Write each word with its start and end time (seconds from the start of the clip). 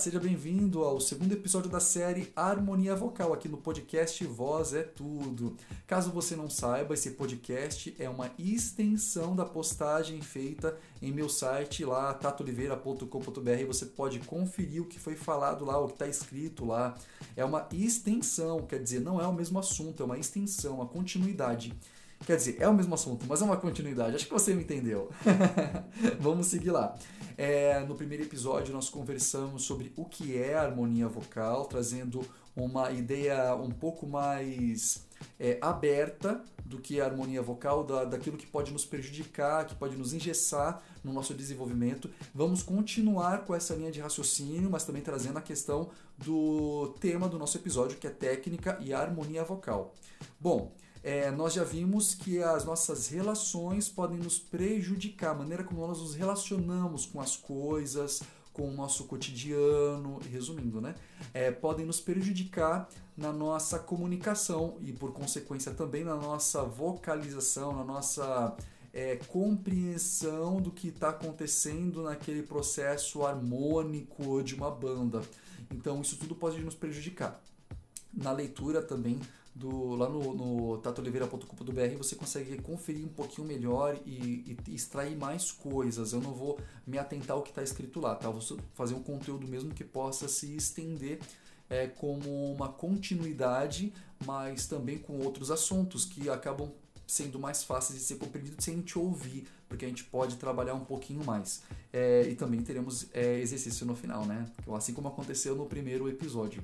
seja 0.00 0.18
bem-vindo 0.18 0.82
ao 0.82 0.98
segundo 0.98 1.30
episódio 1.32 1.70
da 1.70 1.78
série 1.78 2.32
Harmonia 2.34 2.96
Vocal 2.96 3.34
aqui 3.34 3.50
no 3.50 3.58
podcast 3.58 4.24
Voz 4.24 4.72
é 4.72 4.82
Tudo. 4.82 5.58
Caso 5.86 6.10
você 6.10 6.34
não 6.34 6.48
saiba, 6.48 6.94
esse 6.94 7.10
podcast 7.10 7.94
é 7.98 8.08
uma 8.08 8.30
extensão 8.38 9.36
da 9.36 9.44
postagem 9.44 10.22
feita 10.22 10.74
em 11.02 11.12
meu 11.12 11.28
site 11.28 11.84
lá, 11.84 12.14
tatoliveira.com.br. 12.14 13.66
Você 13.66 13.84
pode 13.84 14.20
conferir 14.20 14.80
o 14.80 14.86
que 14.86 14.98
foi 14.98 15.16
falado 15.16 15.66
lá, 15.66 15.78
o 15.78 15.88
que 15.88 15.92
está 15.92 16.06
escrito 16.06 16.64
lá. 16.64 16.96
É 17.36 17.44
uma 17.44 17.68
extensão, 17.70 18.62
quer 18.62 18.82
dizer, 18.82 19.00
não 19.00 19.20
é 19.20 19.26
o 19.26 19.34
mesmo 19.34 19.58
assunto, 19.58 20.02
é 20.02 20.06
uma 20.06 20.18
extensão, 20.18 20.76
uma 20.76 20.86
continuidade. 20.86 21.74
Quer 22.26 22.36
dizer, 22.36 22.56
é 22.60 22.68
o 22.68 22.74
mesmo 22.74 22.94
assunto, 22.94 23.24
mas 23.26 23.40
é 23.40 23.44
uma 23.44 23.56
continuidade. 23.56 24.16
Acho 24.16 24.26
que 24.26 24.32
você 24.32 24.54
me 24.54 24.62
entendeu. 24.62 25.10
Vamos 26.20 26.46
seguir 26.48 26.70
lá. 26.70 26.94
É, 27.36 27.80
no 27.80 27.94
primeiro 27.94 28.24
episódio, 28.24 28.74
nós 28.74 28.90
conversamos 28.90 29.62
sobre 29.62 29.90
o 29.96 30.04
que 30.04 30.36
é 30.36 30.54
harmonia 30.54 31.08
vocal, 31.08 31.64
trazendo 31.64 32.20
uma 32.54 32.90
ideia 32.90 33.54
um 33.54 33.70
pouco 33.70 34.06
mais 34.06 35.06
é, 35.38 35.58
aberta 35.62 36.42
do 36.64 36.78
que 36.78 37.00
a 37.00 37.06
harmonia 37.06 37.42
vocal, 37.42 37.82
da, 37.82 38.04
daquilo 38.04 38.36
que 38.36 38.46
pode 38.46 38.72
nos 38.72 38.84
prejudicar, 38.84 39.66
que 39.66 39.74
pode 39.74 39.96
nos 39.96 40.12
engessar 40.12 40.82
no 41.02 41.12
nosso 41.12 41.34
desenvolvimento. 41.34 42.10
Vamos 42.34 42.62
continuar 42.62 43.44
com 43.44 43.54
essa 43.54 43.74
linha 43.74 43.90
de 43.90 44.00
raciocínio, 44.00 44.70
mas 44.70 44.84
também 44.84 45.02
trazendo 45.02 45.38
a 45.38 45.42
questão 45.42 45.90
do 46.18 46.94
tema 47.00 47.28
do 47.28 47.38
nosso 47.38 47.56
episódio, 47.56 47.98
que 47.98 48.06
é 48.06 48.10
técnica 48.10 48.78
e 48.80 48.92
harmonia 48.92 49.42
vocal. 49.42 49.94
Bom, 50.38 50.72
é, 51.02 51.30
nós 51.30 51.54
já 51.54 51.64
vimos 51.64 52.14
que 52.14 52.42
as 52.42 52.64
nossas 52.64 53.08
relações 53.08 53.88
podem 53.88 54.18
nos 54.18 54.38
prejudicar, 54.38 55.30
a 55.30 55.34
maneira 55.34 55.64
como 55.64 55.86
nós 55.86 55.98
nos 55.98 56.14
relacionamos 56.14 57.06
com 57.06 57.20
as 57.20 57.36
coisas, 57.36 58.22
com 58.52 58.68
o 58.68 58.72
nosso 58.72 59.04
cotidiano, 59.04 60.18
resumindo, 60.30 60.80
né? 60.80 60.94
É, 61.32 61.50
podem 61.50 61.86
nos 61.86 62.00
prejudicar 62.00 62.88
na 63.16 63.32
nossa 63.32 63.78
comunicação 63.78 64.76
e, 64.80 64.92
por 64.92 65.12
consequência, 65.12 65.72
também 65.72 66.04
na 66.04 66.16
nossa 66.16 66.62
vocalização, 66.64 67.74
na 67.74 67.84
nossa 67.84 68.54
é, 68.92 69.16
compreensão 69.16 70.60
do 70.60 70.70
que 70.70 70.88
está 70.88 71.10
acontecendo 71.10 72.02
naquele 72.02 72.42
processo 72.42 73.24
harmônico 73.24 74.42
de 74.42 74.54
uma 74.54 74.70
banda. 74.70 75.22
Então, 75.70 76.00
isso 76.02 76.16
tudo 76.16 76.34
pode 76.34 76.60
nos 76.60 76.74
prejudicar. 76.74 77.40
Na 78.12 78.32
leitura 78.32 78.82
também 78.82 79.20
do, 79.54 79.94
lá 79.96 80.08
no, 80.08 80.34
no 80.34 80.78
tatoliveira.com.br 80.78 81.96
você 81.98 82.14
consegue 82.14 82.56
conferir 82.62 83.04
um 83.04 83.08
pouquinho 83.08 83.46
melhor 83.46 83.98
e, 84.06 84.56
e, 84.66 84.74
extrair 84.74 85.16
mais 85.16 85.50
coisas. 85.50 86.12
Eu 86.12 86.20
não 86.20 86.32
vou 86.32 86.58
me 86.86 86.98
atentar 86.98 87.36
ao 87.36 87.42
que 87.42 87.50
está 87.50 87.62
escrito 87.62 88.00
lá, 88.00 88.14
tá? 88.14 88.30
Vou 88.30 88.40
fazer 88.74 88.94
um 88.94 89.02
conteúdo 89.02 89.46
mesmo 89.46 89.74
que 89.74 89.84
possa 89.84 90.28
se 90.28 90.54
estender 90.54 91.18
é, 91.68 91.86
como 91.86 92.52
uma 92.52 92.68
continuidade, 92.68 93.92
mas 94.24 94.66
também 94.66 94.98
com 94.98 95.18
outros 95.18 95.50
assuntos 95.50 96.04
que 96.04 96.28
acabam 96.28 96.70
sendo 97.06 97.40
mais 97.40 97.64
fáceis 97.64 97.98
de 97.98 98.04
ser 98.04 98.16
compreendidos 98.16 98.64
sem 98.64 98.76
gente 98.76 98.96
ouvir, 98.96 99.44
porque 99.68 99.84
a 99.84 99.88
gente 99.88 100.04
pode 100.04 100.36
trabalhar 100.36 100.74
um 100.74 100.84
pouquinho 100.84 101.24
mais. 101.24 101.62
É, 101.92 102.22
e 102.22 102.36
também 102.36 102.62
teremos 102.62 103.08
é, 103.12 103.40
exercício 103.40 103.84
no 103.84 103.96
final, 103.96 104.24
né? 104.24 104.46
Assim 104.72 104.92
como 104.92 105.08
aconteceu 105.08 105.56
no 105.56 105.66
primeiro 105.66 106.08
episódio. 106.08 106.62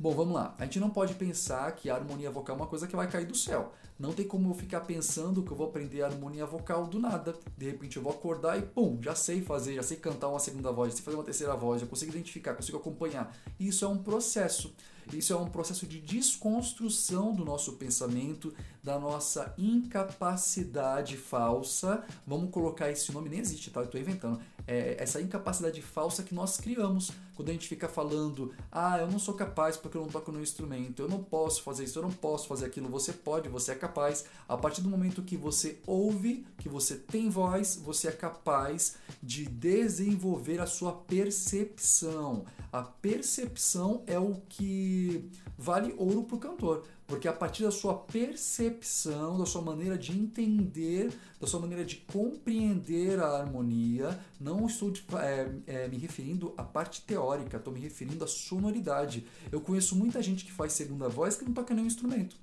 Bom, 0.00 0.14
vamos 0.14 0.32
lá. 0.32 0.54
A 0.56 0.64
gente 0.64 0.78
não 0.78 0.90
pode 0.90 1.14
pensar 1.14 1.72
que 1.72 1.90
a 1.90 1.94
harmonia 1.96 2.30
vocal 2.30 2.54
é 2.54 2.60
uma 2.60 2.68
coisa 2.68 2.86
que 2.86 2.94
vai 2.94 3.10
cair 3.10 3.26
do 3.26 3.34
céu. 3.34 3.72
Não 3.98 4.12
tem 4.12 4.24
como 4.24 4.48
eu 4.48 4.54
ficar 4.54 4.82
pensando 4.82 5.42
que 5.42 5.50
eu 5.50 5.56
vou 5.56 5.66
aprender 5.66 6.02
a 6.02 6.06
harmonia 6.06 6.46
vocal 6.46 6.86
do 6.86 7.00
nada. 7.00 7.34
De 7.56 7.66
repente 7.66 7.96
eu 7.96 8.02
vou 8.04 8.12
acordar 8.12 8.56
e 8.56 8.62
pum, 8.62 8.96
já 9.02 9.16
sei 9.16 9.42
fazer, 9.42 9.74
já 9.74 9.82
sei 9.82 9.96
cantar 9.96 10.28
uma 10.28 10.38
segunda 10.38 10.70
voz, 10.70 10.90
já 10.90 10.96
sei 10.98 11.04
fazer 11.04 11.16
uma 11.16 11.24
terceira 11.24 11.56
voz, 11.56 11.80
já 11.80 11.86
consigo 11.88 12.12
identificar, 12.12 12.54
consigo 12.54 12.78
acompanhar. 12.78 13.36
Isso 13.58 13.84
é 13.84 13.88
um 13.88 13.98
processo. 13.98 14.72
Isso 15.12 15.32
é 15.32 15.36
um 15.36 15.48
processo 15.48 15.84
de 15.84 16.00
desconstrução 16.00 17.32
do 17.32 17.44
nosso 17.44 17.72
pensamento, 17.72 18.54
da 18.84 19.00
nossa 19.00 19.52
incapacidade 19.58 21.16
falsa. 21.16 22.04
Vamos 22.24 22.50
colocar 22.50 22.88
esse 22.88 23.10
nome, 23.10 23.28
nem 23.28 23.40
existe, 23.40 23.68
tá? 23.72 23.80
Eu 23.80 23.86
estou 23.86 24.00
inventando. 24.00 24.38
É 24.64 24.96
essa 25.02 25.20
incapacidade 25.20 25.82
falsa 25.82 26.22
que 26.22 26.34
nós 26.34 26.56
criamos 26.58 27.10
quando 27.38 27.50
a 27.50 27.52
gente 27.52 27.68
fica 27.68 27.88
falando: 27.88 28.52
ah, 28.72 28.98
eu 28.98 29.08
não 29.08 29.18
sou 29.20 29.32
capaz 29.32 29.76
porque 29.76 29.96
eu 29.96 30.02
não 30.02 30.08
toco 30.08 30.32
no 30.32 30.42
instrumento, 30.42 31.00
eu 31.00 31.08
não 31.08 31.22
posso 31.22 31.62
fazer 31.62 31.84
isso, 31.84 31.96
eu 31.96 32.02
não 32.02 32.10
posso 32.10 32.48
fazer 32.48 32.66
aquilo. 32.66 32.88
Você 32.88 33.12
pode, 33.12 33.48
você 33.48 33.70
é 33.70 33.74
capaz. 33.76 34.24
A 34.48 34.56
partir 34.56 34.80
do 34.80 34.88
momento 34.88 35.22
que 35.22 35.36
você 35.36 35.78
ouve, 35.86 36.44
que 36.58 36.68
você 36.68 36.96
tem 36.96 37.30
voz, 37.30 37.76
você 37.76 38.08
é 38.08 38.12
capaz 38.12 38.96
de 39.22 39.44
desenvolver 39.44 40.60
a 40.60 40.66
sua 40.66 40.90
percepção. 40.90 42.44
A 42.72 42.82
percepção 42.82 44.02
é 44.08 44.18
o 44.18 44.34
que 44.48 45.30
vale 45.56 45.94
ouro 45.96 46.24
para 46.24 46.36
o 46.36 46.40
cantor, 46.40 46.82
porque 47.08 47.26
a 47.26 47.32
partir 47.32 47.64
da 47.64 47.72
sua 47.72 47.94
percepção, 47.94 49.38
da 49.38 49.46
sua 49.46 49.62
maneira 49.62 49.98
de 49.98 50.12
entender, 50.12 51.10
da 51.40 51.46
sua 51.46 51.58
maneira 51.58 51.84
de 51.84 51.96
compreender 51.96 53.18
a 53.18 53.38
harmonia, 53.38 54.16
não 54.38 54.66
estou 54.66 54.92
é, 55.18 55.50
é, 55.66 55.88
me 55.88 55.96
referindo 55.96 56.54
à 56.56 56.62
parte 56.62 57.00
teórica, 57.00 57.56
estou 57.56 57.72
me 57.72 57.80
referindo 57.80 58.22
à 58.22 58.28
sonoridade. 58.28 59.26
Eu 59.50 59.60
conheço 59.60 59.96
muita 59.96 60.22
gente 60.22 60.44
que 60.44 60.52
faz 60.52 60.74
segunda 60.74 61.08
voz 61.08 61.36
que 61.36 61.44
não 61.44 61.52
toca 61.52 61.74
nenhum 61.74 61.86
instrumento 61.86 62.36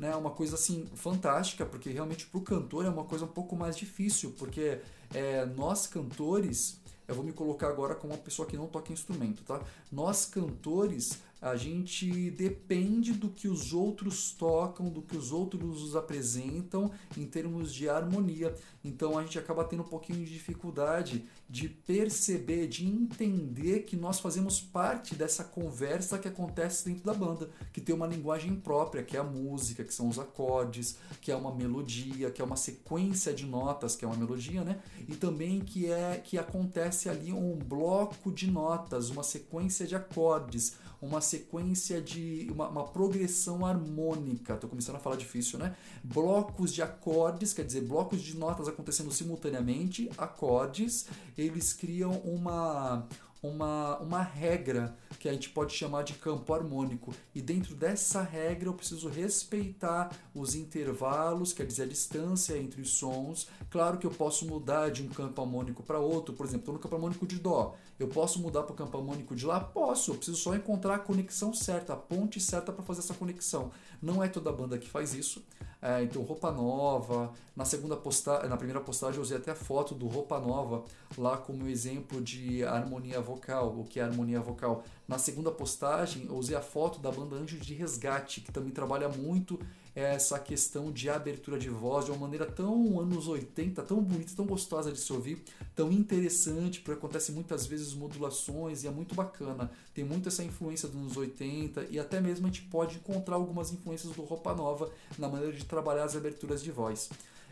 né, 0.00 0.12
é 0.12 0.16
uma 0.16 0.30
coisa 0.30 0.54
assim 0.54 0.86
fantástica, 0.94 1.66
porque 1.66 1.90
realmente 1.90 2.26
para 2.26 2.38
o 2.38 2.42
cantor 2.42 2.86
é 2.86 2.88
uma 2.88 3.04
coisa 3.04 3.26
um 3.26 3.28
pouco 3.28 3.54
mais 3.54 3.76
difícil, 3.76 4.34
porque 4.38 4.80
é, 5.12 5.44
nós 5.44 5.86
cantores, 5.86 6.80
eu 7.06 7.14
vou 7.14 7.22
me 7.22 7.34
colocar 7.34 7.68
agora 7.68 7.94
como 7.94 8.14
uma 8.14 8.18
pessoa 8.18 8.48
que 8.48 8.56
não 8.56 8.66
toca 8.66 8.94
instrumento, 8.94 9.42
tá? 9.44 9.60
Nós 9.92 10.24
cantores, 10.24 11.18
a 11.40 11.56
gente 11.56 12.30
depende 12.32 13.12
do 13.12 13.30
que 13.30 13.48
os 13.48 13.72
outros 13.72 14.32
tocam, 14.32 14.90
do 14.90 15.00
que 15.00 15.16
os 15.16 15.32
outros 15.32 15.62
nos 15.62 15.96
apresentam 15.96 16.90
em 17.16 17.24
termos 17.24 17.72
de 17.72 17.88
harmonia. 17.88 18.54
Então 18.84 19.18
a 19.18 19.22
gente 19.22 19.38
acaba 19.38 19.64
tendo 19.64 19.82
um 19.82 19.88
pouquinho 19.88 20.18
de 20.24 20.32
dificuldade 20.32 21.24
de 21.48 21.68
perceber, 21.68 22.66
de 22.66 22.86
entender 22.86 23.80
que 23.80 23.96
nós 23.96 24.20
fazemos 24.20 24.60
parte 24.60 25.14
dessa 25.14 25.42
conversa 25.42 26.18
que 26.18 26.28
acontece 26.28 26.84
dentro 26.84 27.04
da 27.04 27.14
banda, 27.14 27.50
que 27.72 27.80
tem 27.80 27.94
uma 27.94 28.06
linguagem 28.06 28.54
própria, 28.56 29.02
que 29.02 29.16
é 29.16 29.20
a 29.20 29.24
música, 29.24 29.82
que 29.82 29.94
são 29.94 30.08
os 30.08 30.18
acordes, 30.18 30.98
que 31.20 31.32
é 31.32 31.36
uma 31.36 31.54
melodia, 31.54 32.30
que 32.30 32.42
é 32.42 32.44
uma 32.44 32.56
sequência 32.56 33.32
de 33.32 33.46
notas, 33.46 33.96
que 33.96 34.04
é 34.04 34.08
uma 34.08 34.16
melodia, 34.16 34.62
né? 34.62 34.78
E 35.08 35.16
também 35.16 35.60
que 35.60 35.90
é 35.90 36.20
que 36.22 36.38
acontece 36.38 37.08
ali 37.08 37.32
um 37.32 37.56
bloco 37.56 38.30
de 38.30 38.50
notas, 38.50 39.10
uma 39.10 39.22
sequência 39.22 39.86
de 39.86 39.96
acordes 39.96 40.78
uma 41.00 41.20
sequência 41.30 42.00
de. 42.00 42.48
uma, 42.50 42.68
uma 42.68 42.84
progressão 42.84 43.64
harmônica. 43.64 44.54
Estou 44.54 44.68
começando 44.68 44.96
a 44.96 44.98
falar 44.98 45.16
difícil, 45.16 45.58
né? 45.58 45.76
Blocos 46.02 46.72
de 46.72 46.82
acordes, 46.82 47.52
quer 47.52 47.64
dizer, 47.64 47.82
blocos 47.82 48.20
de 48.20 48.36
notas 48.36 48.68
acontecendo 48.68 49.10
simultaneamente, 49.12 50.10
acordes, 50.18 51.06
eles 51.36 51.72
criam 51.72 52.12
uma 52.20 53.06
uma, 53.42 53.98
uma 53.98 54.22
regra 54.22 54.96
que 55.18 55.28
a 55.28 55.32
gente 55.32 55.50
pode 55.50 55.74
chamar 55.74 56.02
de 56.02 56.14
campo 56.14 56.52
harmônico. 56.52 57.14
E 57.34 57.40
dentro 57.40 57.74
dessa 57.74 58.22
regra 58.22 58.68
eu 58.68 58.74
preciso 58.74 59.08
respeitar 59.08 60.10
os 60.34 60.54
intervalos, 60.54 61.52
quer 61.52 61.66
dizer, 61.66 61.84
a 61.84 61.86
distância 61.86 62.56
entre 62.56 62.80
os 62.80 62.90
sons. 62.90 63.48
Claro 63.70 63.98
que 63.98 64.06
eu 64.06 64.10
posso 64.10 64.46
mudar 64.46 64.90
de 64.90 65.02
um 65.02 65.08
campo 65.08 65.40
harmônico 65.40 65.82
para 65.82 65.98
outro, 65.98 66.34
por 66.34 66.44
exemplo, 66.46 66.60
estou 66.60 66.74
no 66.74 66.80
campo 66.80 66.94
harmônico 66.94 67.26
de 67.26 67.38
Dó. 67.38 67.74
Eu 67.98 68.08
posso 68.08 68.40
mudar 68.40 68.62
para 68.62 68.72
o 68.72 68.76
campo 68.76 68.96
harmônico 68.96 69.34
de 69.34 69.44
Lá? 69.44 69.60
Posso, 69.60 70.12
eu 70.12 70.14
preciso 70.16 70.36
só 70.36 70.54
encontrar 70.54 70.94
a 70.94 70.98
conexão 70.98 71.52
certa, 71.52 71.94
a 71.94 71.96
ponte 71.96 72.40
certa 72.40 72.72
para 72.72 72.84
fazer 72.84 73.00
essa 73.00 73.14
conexão. 73.14 73.70
Não 74.00 74.22
é 74.22 74.28
toda 74.28 74.52
banda 74.52 74.78
que 74.78 74.88
faz 74.88 75.12
isso. 75.12 75.42
É, 75.82 76.02
então, 76.02 76.22
roupa 76.22 76.50
nova. 76.52 77.32
Na 77.56 77.64
segunda 77.64 77.96
posta 77.96 78.46
na 78.46 78.56
primeira 78.56 78.80
postagem 78.80 79.16
eu 79.16 79.22
usei 79.22 79.36
até 79.36 79.50
a 79.50 79.54
foto 79.54 79.94
do 79.94 80.06
roupa 80.06 80.38
nova 80.38 80.84
lá 81.16 81.36
como 81.38 81.66
exemplo 81.68 82.20
de 82.20 82.62
harmonia 82.64 83.20
vocal, 83.20 83.78
o 83.78 83.84
que 83.84 83.98
é 83.98 84.02
harmonia 84.02 84.40
vocal. 84.40 84.84
Na 85.08 85.18
segunda 85.18 85.50
postagem 85.50 86.26
eu 86.26 86.36
usei 86.36 86.56
a 86.56 86.60
foto 86.60 86.98
da 86.98 87.10
banda 87.10 87.36
Anjo 87.36 87.58
de 87.58 87.74
Resgate, 87.74 88.42
que 88.42 88.52
também 88.52 88.72
trabalha 88.72 89.08
muito 89.08 89.58
essa 89.94 90.38
questão 90.38 90.92
de 90.92 91.10
abertura 91.10 91.58
de 91.58 91.68
voz 91.68 92.04
de 92.04 92.10
uma 92.10 92.20
maneira 92.20 92.46
tão 92.46 93.00
anos 93.00 93.26
80, 93.26 93.82
tão 93.82 94.00
bonita, 94.00 94.32
tão 94.36 94.46
gostosa 94.46 94.92
de 94.92 94.98
se 94.98 95.12
ouvir, 95.12 95.42
tão 95.74 95.90
interessante, 95.90 96.80
porque 96.80 96.98
acontece 96.98 97.32
muitas 97.32 97.66
vezes 97.66 97.92
modulações 97.92 98.84
e 98.84 98.86
é 98.86 98.90
muito 98.90 99.14
bacana. 99.14 99.70
Tem 99.92 100.04
muito 100.04 100.28
essa 100.28 100.44
influência 100.44 100.88
dos 100.88 100.96
anos 100.96 101.16
80 101.16 101.86
e 101.90 101.98
até 101.98 102.20
mesmo 102.20 102.46
a 102.46 102.50
gente 102.50 102.62
pode 102.62 102.96
encontrar 102.96 103.36
algumas 103.36 103.72
influências 103.72 104.14
do 104.14 104.22
Roupa 104.22 104.54
Nova 104.54 104.90
na 105.18 105.28
maneira 105.28 105.52
de 105.52 105.64
trabalhar 105.64 106.04
as 106.04 106.14
aberturas 106.14 106.62
de 106.62 106.70
voz. 106.70 107.10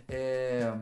É... 0.09 0.77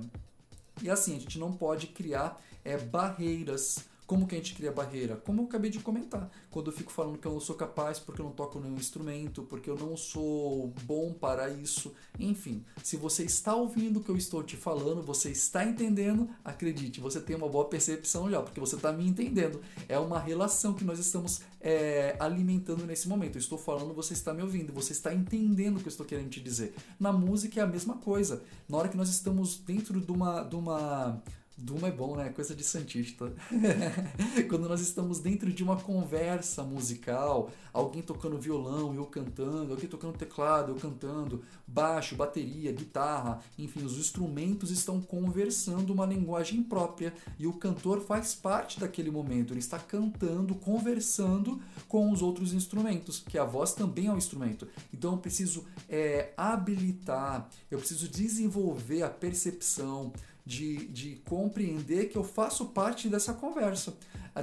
E 0.82 0.90
assim, 0.90 1.16
a 1.16 1.20
gente 1.20 1.38
não 1.38 1.52
pode 1.52 1.86
criar 1.86 2.38
é, 2.62 2.76
barreiras 2.76 3.86
Como 4.06 4.26
que 4.26 4.34
a 4.34 4.38
gente 4.38 4.54
cria 4.54 4.70
barreira? 4.70 5.16
Como 5.16 5.42
eu 5.42 5.46
acabei 5.46 5.70
de 5.70 5.80
comentar, 5.80 6.30
quando 6.50 6.70
eu 6.70 6.72
fico 6.72 6.92
falando 6.92 7.18
que 7.18 7.26
eu 7.26 7.32
não 7.32 7.40
sou 7.40 7.56
capaz 7.56 7.98
porque 7.98 8.20
eu 8.20 8.26
não 8.26 8.32
toco 8.32 8.60
nenhum 8.60 8.76
instrumento, 8.76 9.42
porque 9.42 9.68
eu 9.68 9.76
não 9.76 9.96
sou 9.96 10.72
bom 10.84 11.12
para 11.12 11.50
isso, 11.50 11.92
enfim, 12.18 12.64
se 12.82 12.96
você 12.96 13.24
está 13.24 13.54
ouvindo 13.54 13.98
o 13.98 14.02
que 14.04 14.10
eu 14.10 14.16
estou 14.16 14.42
te 14.42 14.56
falando, 14.56 15.02
você 15.02 15.30
está 15.30 15.64
entendendo, 15.64 16.28
acredite, 16.44 17.00
você 17.00 17.20
tem 17.20 17.34
uma 17.34 17.48
boa 17.48 17.64
percepção 17.64 18.30
já, 18.30 18.40
porque 18.40 18.60
você 18.60 18.76
está 18.76 18.92
me 18.92 19.06
entendendo. 19.06 19.60
É 19.88 19.98
uma 19.98 20.20
relação 20.20 20.72
que 20.72 20.84
nós 20.84 20.98
estamos 20.98 21.40
é, 21.60 22.16
alimentando 22.20 22.86
nesse 22.86 23.08
momento. 23.08 23.36
Eu 23.36 23.40
estou 23.40 23.58
falando, 23.58 23.92
você 23.92 24.12
está 24.12 24.32
me 24.32 24.42
ouvindo, 24.42 24.72
você 24.72 24.92
está 24.92 25.12
entendendo 25.12 25.78
o 25.78 25.80
que 25.80 25.86
eu 25.86 25.90
estou 25.90 26.06
querendo 26.06 26.30
te 26.30 26.40
dizer. 26.40 26.74
Na 26.98 27.12
música 27.12 27.60
é 27.60 27.62
a 27.62 27.66
mesma 27.66 27.96
coisa. 27.96 28.42
Na 28.68 28.78
hora 28.78 28.88
que 28.88 28.96
nós 28.96 29.08
estamos 29.08 29.58
dentro 29.58 30.00
de 30.00 30.12
uma, 30.12 30.42
de 30.42 30.54
uma 30.54 31.20
Duma 31.58 31.88
é 31.88 31.90
bom, 31.90 32.16
né? 32.16 32.28
Coisa 32.28 32.54
de 32.54 32.62
santista. 32.62 33.32
Quando 34.48 34.68
nós 34.68 34.82
estamos 34.82 35.20
dentro 35.20 35.50
de 35.50 35.64
uma 35.64 35.76
conversa 35.76 36.62
musical, 36.62 37.50
alguém 37.72 38.02
tocando 38.02 38.38
violão 38.38 38.94
eu 38.94 39.06
cantando, 39.06 39.72
alguém 39.72 39.88
tocando 39.88 40.18
teclado, 40.18 40.72
eu 40.72 40.76
cantando, 40.76 41.42
baixo, 41.66 42.14
bateria, 42.14 42.72
guitarra, 42.72 43.40
enfim, 43.58 43.82
os 43.84 43.96
instrumentos 43.96 44.70
estão 44.70 45.00
conversando 45.00 45.94
uma 45.94 46.04
linguagem 46.04 46.62
própria 46.62 47.14
e 47.38 47.46
o 47.46 47.54
cantor 47.54 48.02
faz 48.02 48.34
parte 48.34 48.78
daquele 48.78 49.10
momento. 49.10 49.54
Ele 49.54 49.60
está 49.60 49.78
cantando, 49.78 50.54
conversando 50.54 51.58
com 51.88 52.12
os 52.12 52.20
outros 52.20 52.52
instrumentos, 52.52 53.24
que 53.26 53.38
a 53.38 53.44
voz 53.44 53.72
também 53.72 54.08
é 54.08 54.12
um 54.12 54.18
instrumento. 54.18 54.68
Então 54.92 55.12
eu 55.12 55.18
preciso 55.18 55.64
é, 55.88 56.34
habilitar, 56.36 57.48
eu 57.70 57.78
preciso 57.78 58.08
desenvolver 58.08 59.02
a 59.02 59.08
percepção 59.08 60.12
de, 60.46 60.86
de 60.86 61.16
compreender 61.28 62.08
que 62.08 62.16
eu 62.16 62.22
faço 62.22 62.66
parte 62.66 63.08
dessa 63.08 63.34
conversa. 63.34 63.94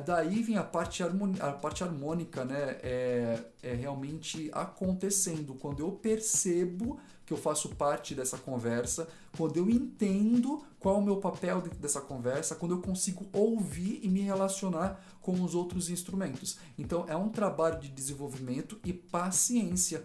Daí 0.06 0.42
vem 0.42 0.58
a 0.58 0.64
parte, 0.64 1.02
harmônica, 1.02 1.48
a 1.48 1.54
parte 1.54 1.84
harmônica, 1.84 2.44
né? 2.44 2.78
É, 2.82 3.40
é 3.62 3.74
realmente 3.74 4.50
acontecendo. 4.52 5.54
Quando 5.54 5.80
eu 5.80 5.92
percebo 5.92 7.00
que 7.26 7.32
eu 7.32 7.38
faço 7.38 7.70
parte 7.70 8.14
dessa 8.14 8.38
conversa, 8.38 9.08
quando 9.38 9.58
eu 9.58 9.70
entendo 9.70 10.64
qual 10.80 10.96
é 10.96 11.00
o 11.00 11.02
meu 11.02 11.18
papel 11.18 11.62
dentro 11.62 11.80
dessa 11.80 12.02
conversa, 12.02 12.56
quando 12.56 12.74
eu 12.74 12.82
consigo 12.82 13.26
ouvir 13.32 14.02
e 14.04 14.10
me 14.10 14.20
relacionar 14.20 15.02
com 15.22 15.42
os 15.42 15.56
outros 15.56 15.90
instrumentos. 15.90 16.60
Então 16.78 17.06
é 17.08 17.16
um 17.16 17.30
trabalho 17.30 17.80
de 17.80 17.90
desenvolvimento 17.90 18.78
e 18.84 18.92
paciência. 18.92 20.04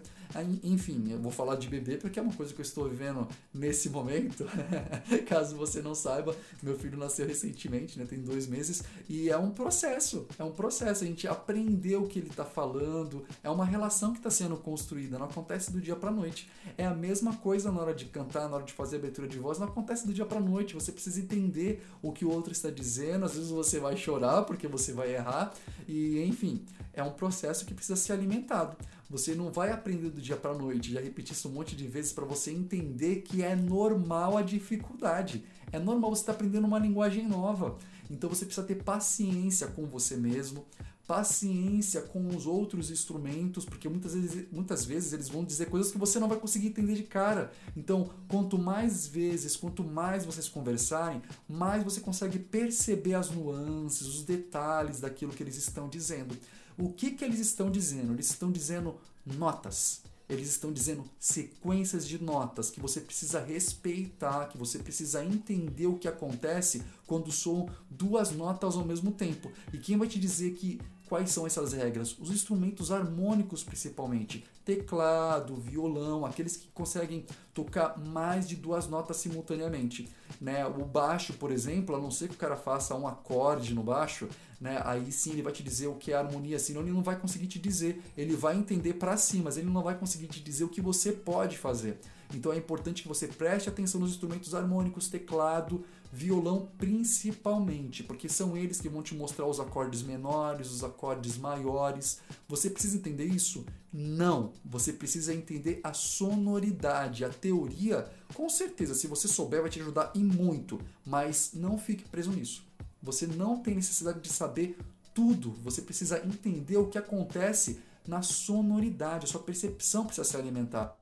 Enfim, 0.63 1.11
eu 1.11 1.19
vou 1.19 1.31
falar 1.31 1.55
de 1.55 1.67
bebê 1.67 1.97
porque 1.97 2.19
é 2.19 2.21
uma 2.21 2.31
coisa 2.31 2.53
que 2.53 2.61
eu 2.61 2.63
estou 2.63 2.87
vivendo 2.87 3.27
nesse 3.51 3.89
momento. 3.89 4.45
Caso 5.27 5.55
você 5.55 5.81
não 5.81 5.95
saiba, 5.95 6.35
meu 6.61 6.77
filho 6.77 6.97
nasceu 6.97 7.27
recentemente, 7.27 7.97
né? 7.97 8.05
tem 8.05 8.21
dois 8.21 8.45
meses, 8.45 8.83
e 9.09 9.29
é 9.29 9.37
um 9.37 9.49
processo, 9.49 10.27
é 10.37 10.43
um 10.43 10.51
processo. 10.51 11.03
A 11.03 11.07
gente 11.07 11.27
aprender 11.27 11.95
o 11.95 12.07
que 12.07 12.19
ele 12.19 12.29
está 12.29 12.45
falando, 12.45 13.25
é 13.43 13.49
uma 13.49 13.65
relação 13.65 14.11
que 14.11 14.19
está 14.19 14.29
sendo 14.29 14.55
construída, 14.55 15.17
não 15.17 15.25
acontece 15.25 15.71
do 15.71 15.81
dia 15.81 15.95
para 15.95 16.11
noite. 16.11 16.49
É 16.77 16.85
a 16.85 16.93
mesma 16.93 17.35
coisa 17.35 17.71
na 17.71 17.81
hora 17.81 17.93
de 17.93 18.05
cantar, 18.05 18.47
na 18.47 18.55
hora 18.55 18.65
de 18.65 18.73
fazer 18.73 18.99
abertura 19.19 19.27
de 19.27 19.37
voz, 19.37 19.59
não 19.59 19.67
acontece 19.67 20.07
do 20.07 20.13
dia 20.13 20.25
para 20.25 20.39
noite. 20.39 20.73
Você 20.73 20.91
precisa 20.91 21.19
entender 21.19 21.83
o 22.01 22.11
que 22.11 22.23
o 22.23 22.31
outro 22.31 22.51
está 22.51 22.69
dizendo, 22.69 23.25
às 23.25 23.33
vezes 23.33 23.49
você 23.49 23.79
vai 23.79 23.97
chorar 23.97 24.43
porque 24.43 24.67
você 24.67 24.93
vai 24.93 25.13
errar, 25.13 25.53
e 25.87 26.23
enfim, 26.23 26.65
é 26.93 27.03
um 27.03 27.11
processo 27.11 27.65
que 27.65 27.73
precisa 27.73 27.95
ser 27.95 28.13
alimentado. 28.13 28.77
Você 29.09 29.33
não 29.33 29.51
vai 29.51 29.71
aprender 29.71 30.09
do 30.09 30.21
dia 30.21 30.37
para 30.37 30.53
noite. 30.53 30.93
Já 30.93 31.01
repeti 31.01 31.33
isso 31.33 31.49
um 31.49 31.51
monte 31.51 31.75
de 31.75 31.87
vezes 31.87 32.13
para 32.13 32.25
você 32.25 32.51
entender 32.51 33.21
que 33.21 33.41
é 33.41 33.55
normal 33.55 34.37
a 34.37 34.43
dificuldade. 34.43 35.43
É 35.71 35.79
normal 35.79 36.11
você 36.11 36.21
estar 36.21 36.33
tá 36.33 36.37
aprendendo 36.37 36.67
uma 36.67 36.77
linguagem 36.77 37.27
nova. 37.27 37.77
Então 38.09 38.29
você 38.29 38.45
precisa 38.45 38.65
ter 38.65 38.83
paciência 38.83 39.67
com 39.67 39.85
você 39.85 40.15
mesmo, 40.15 40.65
paciência 41.09 42.01
com 42.01 42.27
os 42.27 42.45
outros 42.45 42.91
instrumentos, 42.91 43.65
porque 43.65 43.89
muitas 43.89 44.13
vezes, 44.13 44.45
muitas 44.51 44.85
vezes 44.85 45.11
eles 45.11 45.27
vão 45.27 45.43
dizer 45.43 45.65
coisas 45.65 45.91
que 45.91 45.97
você 45.97 46.19
não 46.19 46.29
vai 46.29 46.37
conseguir 46.37 46.67
entender 46.67 46.93
de 46.93 47.01
cara. 47.01 47.51
Então, 47.75 48.11
quanto 48.27 48.59
mais 48.59 49.07
vezes, 49.07 49.55
quanto 49.55 49.83
mais 49.83 50.23
vocês 50.23 50.47
conversarem, 50.47 51.19
mais 51.47 51.83
você 51.83 51.99
consegue 51.99 52.37
perceber 52.37 53.15
as 53.15 53.31
nuances, 53.31 54.05
os 54.05 54.21
detalhes 54.21 54.99
daquilo 54.99 55.33
que 55.33 55.41
eles 55.41 55.57
estão 55.57 55.89
dizendo. 55.89 56.37
O 56.77 56.93
que, 56.93 57.09
que 57.09 57.25
eles 57.25 57.39
estão 57.39 57.71
dizendo? 57.71 58.13
Eles 58.13 58.29
estão 58.29 58.51
dizendo 58.51 58.95
notas. 59.25 60.03
Eles 60.29 60.47
estão 60.47 60.71
dizendo 60.71 61.03
sequências 61.19 62.07
de 62.07 62.21
notas 62.21 62.69
que 62.69 62.79
você 62.79 63.01
precisa 63.01 63.43
respeitar, 63.43 64.45
que 64.45 64.59
você 64.59 64.77
precisa 64.77 65.25
entender 65.25 65.87
o 65.87 65.97
que 65.97 66.07
acontece 66.07 66.83
quando 67.07 67.31
soam 67.31 67.67
duas 67.89 68.29
notas 68.29 68.75
ao 68.75 68.85
mesmo 68.85 69.11
tempo. 69.11 69.51
E 69.73 69.79
quem 69.79 69.97
vai 69.97 70.07
te 70.07 70.19
dizer 70.19 70.51
que 70.51 70.79
quais 71.09 71.31
são 71.31 71.47
essas 71.47 71.73
regras? 71.73 72.15
Os 72.19 72.29
instrumentos 72.29 72.91
harmônicos, 72.91 73.63
principalmente, 73.63 74.45
teclado, 74.63 75.55
violão, 75.55 76.25
aqueles 76.25 76.55
que 76.55 76.67
conseguem 76.67 77.25
tocar 77.53 77.97
mais 77.97 78.47
de 78.47 78.55
duas 78.55 78.87
notas 78.87 79.17
simultaneamente. 79.17 80.07
Né? 80.39 80.65
O 80.65 80.85
baixo, 80.85 81.33
por 81.33 81.51
exemplo, 81.51 81.95
a 81.95 81.99
não 81.99 82.11
ser 82.11 82.29
que 82.29 82.35
o 82.35 82.37
cara 82.37 82.55
faça 82.55 82.95
um 82.95 83.07
acorde 83.07 83.73
no 83.73 83.81
baixo, 83.81 84.29
né? 84.61 84.81
Aí 84.85 85.11
sim 85.11 85.31
ele 85.31 85.41
vai 85.41 85.53
te 85.53 85.63
dizer 85.63 85.87
o 85.87 85.95
que 85.95 86.11
é 86.11 86.15
harmonia, 86.15 86.59
senão 86.59 86.81
ele 86.81 86.91
não 86.91 87.01
vai 87.01 87.17
conseguir 87.17 87.47
te 87.47 87.57
dizer. 87.57 88.01
Ele 88.17 88.35
vai 88.35 88.57
entender 88.57 88.93
para 88.93 89.17
si, 89.17 89.37
mas 89.37 89.57
ele 89.57 89.69
não 89.69 89.81
vai 89.81 89.97
conseguir 89.97 90.27
te 90.27 90.41
dizer 90.41 90.65
o 90.65 90.69
que 90.69 90.81
você 90.81 91.11
pode 91.11 91.57
fazer. 91.57 91.99
Então 92.33 92.53
é 92.53 92.57
importante 92.57 93.01
que 93.01 93.07
você 93.07 93.27
preste 93.27 93.69
atenção 93.69 93.99
nos 93.99 94.11
instrumentos 94.11 94.53
harmônicos, 94.53 95.09
teclado, 95.09 95.83
violão 96.11 96.69
principalmente, 96.77 98.03
porque 98.03 98.27
são 98.27 98.57
eles 98.57 98.79
que 98.79 98.89
vão 98.89 99.01
te 99.03 99.15
mostrar 99.15 99.45
os 99.45 99.59
acordes 99.59 100.01
menores, 100.01 100.71
os 100.71 100.83
acordes 100.83 101.37
maiores. 101.37 102.19
Você 102.47 102.69
precisa 102.69 102.97
entender 102.97 103.25
isso? 103.25 103.65
Não, 103.91 104.53
você 104.63 104.93
precisa 104.93 105.33
entender 105.33 105.79
a 105.83 105.93
sonoridade, 105.93 107.25
a 107.25 107.29
teoria. 107.29 108.09
Com 108.33 108.47
certeza, 108.49 108.93
se 108.93 109.07
você 109.07 109.27
souber, 109.27 109.61
vai 109.61 109.69
te 109.69 109.79
ajudar 109.79 110.11
e 110.13 110.19
muito, 110.19 110.79
mas 111.05 111.51
não 111.53 111.77
fique 111.77 112.07
preso 112.07 112.31
nisso. 112.31 112.63
Você 113.01 113.25
não 113.25 113.57
tem 113.57 113.75
necessidade 113.75 114.19
de 114.19 114.29
saber 114.29 114.77
tudo. 115.13 115.51
Você 115.63 115.81
precisa 115.81 116.23
entender 116.25 116.77
o 116.77 116.87
que 116.87 116.97
acontece 116.97 117.79
na 118.07 118.21
sonoridade. 118.21 119.25
A 119.25 119.27
sua 119.27 119.41
percepção 119.41 120.05
precisa 120.05 120.27
se 120.27 120.37
alimentar. 120.37 120.97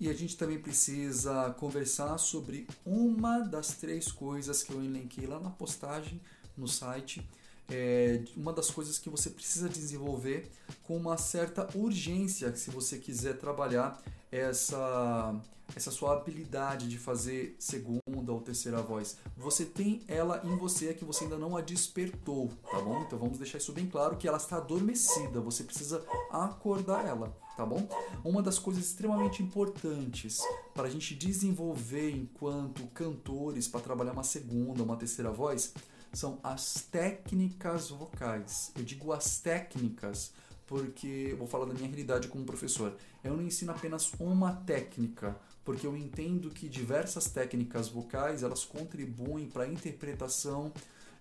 E 0.00 0.08
a 0.08 0.14
gente 0.14 0.36
também 0.36 0.58
precisa 0.58 1.50
conversar 1.58 2.16
sobre 2.18 2.68
uma 2.86 3.40
das 3.40 3.74
três 3.74 4.12
coisas 4.12 4.62
que 4.62 4.72
eu 4.72 4.82
elenquei 4.82 5.26
lá 5.26 5.40
na 5.40 5.50
postagem 5.50 6.20
no 6.56 6.68
site. 6.68 7.28
É 7.68 8.22
uma 8.36 8.52
das 8.52 8.70
coisas 8.70 8.98
que 8.98 9.10
você 9.10 9.28
precisa 9.28 9.68
desenvolver 9.68 10.50
com 10.84 10.96
uma 10.96 11.18
certa 11.18 11.68
urgência 11.76 12.54
se 12.56 12.70
você 12.70 12.96
quiser 12.96 13.38
trabalhar 13.38 14.00
essa 14.30 15.34
essa 15.76 15.90
sua 15.90 16.14
habilidade 16.14 16.88
de 16.88 16.98
fazer 16.98 17.54
segunda 17.58 18.32
ou 18.32 18.40
terceira 18.40 18.80
voz. 18.82 19.18
Você 19.36 19.64
tem 19.64 20.02
ela 20.08 20.40
em 20.44 20.56
você, 20.56 20.88
é 20.88 20.94
que 20.94 21.04
você 21.04 21.24
ainda 21.24 21.38
não 21.38 21.56
a 21.56 21.60
despertou, 21.60 22.48
tá 22.70 22.80
bom? 22.80 23.02
Então 23.02 23.18
vamos 23.18 23.38
deixar 23.38 23.58
isso 23.58 23.72
bem 23.72 23.86
claro 23.86 24.16
que 24.16 24.26
ela 24.26 24.38
está 24.38 24.56
adormecida, 24.56 25.40
você 25.40 25.64
precisa 25.64 26.04
acordar 26.30 27.06
ela, 27.06 27.36
tá 27.56 27.64
bom? 27.64 27.88
Uma 28.24 28.42
das 28.42 28.58
coisas 28.58 28.84
extremamente 28.84 29.42
importantes 29.42 30.40
para 30.74 30.88
a 30.88 30.90
gente 30.90 31.14
desenvolver 31.14 32.10
enquanto 32.10 32.86
cantores 32.88 33.68
para 33.68 33.80
trabalhar 33.80 34.12
uma 34.12 34.24
segunda, 34.24 34.82
uma 34.82 34.96
terceira 34.96 35.30
voz, 35.30 35.74
são 36.12 36.38
as 36.42 36.86
técnicas 36.90 37.90
vocais. 37.90 38.72
Eu 38.74 38.82
digo 38.82 39.12
as 39.12 39.38
técnicas 39.38 40.32
porque 40.68 41.34
vou 41.38 41.48
falar 41.48 41.64
da 41.64 41.72
minha 41.74 41.88
realidade 41.88 42.28
como 42.28 42.44
professor. 42.44 42.94
Eu 43.24 43.34
não 43.36 43.42
ensino 43.42 43.72
apenas 43.72 44.12
uma 44.20 44.52
técnica, 44.52 45.36
porque 45.68 45.86
eu 45.86 45.94
entendo 45.94 46.48
que 46.48 46.66
diversas 46.66 47.28
técnicas 47.28 47.90
vocais 47.90 48.42
elas 48.42 48.64
contribuem 48.64 49.46
para 49.46 49.64
a 49.64 49.68
interpretação 49.68 50.72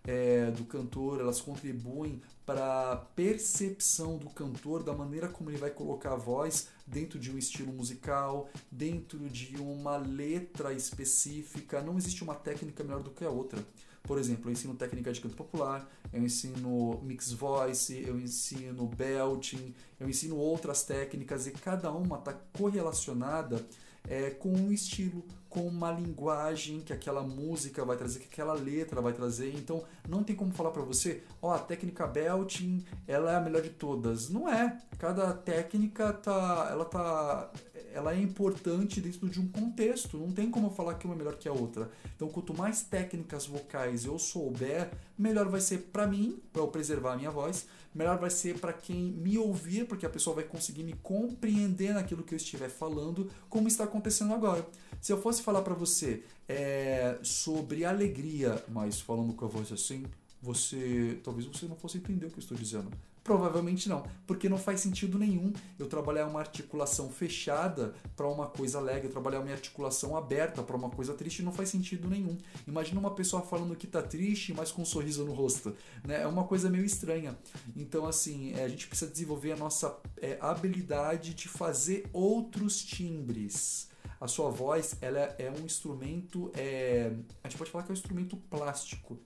é, 0.06 0.50
do 0.51 0.63
cantor, 0.63 1.20
elas 1.20 1.42
contribuem 1.42 2.22
para 2.46 2.94
a 2.94 2.96
percepção 2.96 4.18
do 4.18 4.30
cantor, 4.30 4.84
da 4.84 4.94
maneira 4.94 5.27
como 5.27 5.50
ele 5.50 5.58
vai 5.58 5.70
colocar 5.70 6.13
a 6.13 6.16
voz 6.16 6.70
dentro 6.88 7.20
de 7.20 7.30
um 7.30 7.38
estilo 7.38 7.74
musical, 7.74 8.50
dentro 8.72 9.20
de 9.27 9.58
uma 9.58 9.98
letra 9.98 10.72
específica. 10.72 11.82
Não 11.82 11.98
existe 11.98 12.24
uma 12.24 12.36
técnica 12.36 12.86
melhor 12.86 13.04
do 13.04 13.12
que 13.12 13.25
a 13.25 13.30
outra. 13.30 13.62
Por 14.01 14.18
exemplo, 14.18 14.50
eu 14.50 14.54
ensino 14.54 14.75
técnica 14.75 15.12
de 15.12 15.20
canto 15.20 15.36
popular, 15.36 15.86
eu 16.13 16.24
ensino 16.24 17.01
mix 17.04 17.34
voice, 17.34 18.01
eu 18.08 18.18
ensino 18.18 18.88
belting, 18.88 19.75
eu 20.00 20.08
ensino 20.08 20.38
outras 20.38 20.84
técnicas 20.84 21.48
e 21.48 21.51
cada 21.51 21.92
uma 21.92 22.18
está 22.18 22.32
correlacionada 22.32 23.68
é, 24.08 24.32
com 24.32 24.50
um 24.50 24.72
estilo, 24.72 25.26
com 25.50 25.62
uma 25.62 25.92
linguagem 25.92 26.82
que 26.82 26.94
aquela 26.94 27.22
música 27.22 27.84
vai 27.86 27.98
trazer, 27.98 28.20
que 28.20 28.27
aquela 28.32 28.54
letra 28.54 29.01
vai 29.01 29.13
trazer. 29.13 29.54
Então, 29.56 29.84
não 30.08 30.24
tem 30.24 30.36
como 30.36 30.51
falar 30.51 30.72
para 30.72 30.82
você, 30.82 31.24
ó, 31.42 31.50
oh, 31.50 31.51
a 31.51 31.60
técnica 31.60 32.06
belting, 32.06 32.84
ela 33.08 33.32
é 33.32 33.36
a 33.36 33.42
melhor 33.42 33.62
de 33.62 33.70
todas. 33.70 34.30
Não 34.30 34.50
é. 34.50 34.77
Cada 34.98 35.34
técnica 35.34 36.13
tá, 36.13 36.68
ela 36.72 36.86
tá 36.86 37.51
ela 37.98 38.13
é 38.13 38.22
importante 38.22 39.01
dentro 39.01 39.27
de 39.27 39.39
um 39.39 39.48
contexto. 39.48 40.18
Não 40.18 40.32
tem 40.32 40.51
como 40.51 40.68
eu 40.68 40.72
falar 40.72 40.94
que 40.96 41.06
uma 41.06 41.16
é 41.16 41.18
melhor 41.18 41.36
que 41.36 41.50
a 41.50 41.51
outra. 41.51 41.89
Então, 42.16 42.27
quanto 42.27 42.54
mais 42.54 42.84
técnicas 42.84 43.48
vocais 43.48 44.06
eu 44.06 44.20
souber, 44.20 44.92
melhor 45.18 45.50
vai 45.50 45.60
ser 45.60 45.89
para 45.92 46.06
mim, 46.06 46.39
para 46.54 46.62
eu 46.62 46.68
preservar 46.68 47.13
a 47.13 47.18
minha 47.18 47.32
voz. 47.32 47.66
Melhor 47.96 48.20
vai 48.20 48.30
ser 48.30 48.60
para 48.60 48.72
quem 48.72 49.12
me 49.13 49.39
ouvir, 49.39 49.88
porque 49.88 50.06
a 50.06 50.10
pessoa 50.10 50.36
vai 50.36 50.44
conseguir 50.44 50.84
me 50.84 50.94
compreender 50.94 51.94
naquilo 51.96 52.22
que 52.22 52.36
eu 52.36 52.38
estiver 52.38 52.70
falando, 52.70 53.32
como 53.50 53.68
está 53.68 53.86
acontecendo 53.86 54.34
agora. 54.34 54.68
Se 55.01 55.12
eu 55.12 55.20
fosse 55.20 55.37
falar 55.41 55.62
para 55.62 55.74
você 55.74 56.24
é, 56.48 57.17
sobre 57.22 57.86
alegria, 57.86 58.63
mas 58.70 59.00
falando 59.00 59.34
com 59.34 59.46
a 59.46 59.48
voz 59.48 59.72
assim, 59.72 60.06
você 60.41 61.20
talvez 61.24 61.46
você 61.46 61.65
não 61.65 61.75
fosse 61.75 61.98
entender 61.98 62.27
o 62.27 62.29
que 62.29 62.38
eu 62.38 62.41
estou 62.41 62.58
dizendo. 62.58 62.89
Provavelmente 63.27 63.89
não, 63.89 64.08
porque 64.25 64.48
não 64.48 64.58
faz 64.58 64.79
sentido 64.79 65.20
nenhum 65.20 65.51
eu 65.77 65.86
trabalhar 65.86 66.27
uma 66.27 66.39
articulação 66.39 67.10
fechada 67.10 67.94
para 68.15 68.25
uma 68.25 68.48
coisa 68.48 68.77
alegre, 68.77 69.10
trabalhar 69.10 69.41
uma 69.41 69.51
articulação 69.51 70.15
aberta 70.15 70.63
para 70.63 70.77
uma 70.77 70.89
coisa 70.89 71.13
triste, 71.13 71.44
não 71.44 71.51
faz 71.51 71.67
sentido 71.67 72.08
nenhum. 72.08 72.38
Imagina 72.65 73.01
uma 73.01 73.12
pessoa 73.12 73.41
falando 73.41 73.75
que 73.75 73.86
está 73.86 74.01
triste, 74.01 74.53
mas 74.53 74.72
com 74.72 74.84
um 74.84 74.86
sorriso 74.86 75.25
no 75.25 75.34
rosto, 75.34 75.75
né? 76.06 76.22
É 76.22 76.27
uma 76.27 76.46
coisa 76.46 76.70
meio 76.70 76.86
estranha. 76.86 77.38
Então, 77.75 78.06
assim, 78.06 78.53
é, 78.53 78.63
a 78.63 78.70
gente 78.70 78.88
precisa 78.88 79.12
desenvolver 79.12 79.51
a 79.51 79.58
nossa 79.58 79.94
é, 80.22 80.38
habilidade 80.39 81.34
de 81.34 81.50
fazer 81.50 82.08
outros 82.13 82.82
timbres. 82.82 83.89
A 84.20 84.28
sua 84.28 84.50
voz, 84.50 84.96
ela 85.02 85.20
é 85.38 85.50
um 85.50 85.66
instrumento, 85.66 86.52
é, 86.56 87.12
a 87.44 87.50
gente 87.50 87.58
pode 87.58 87.72
falar 87.72 87.84
que 87.84 87.92
é 87.92 87.94
um 87.94 87.98
instrumento 87.98 88.36
plástico, 88.36 89.18